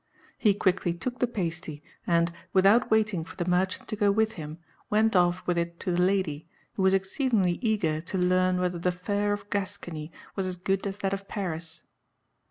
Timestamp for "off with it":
5.15-5.79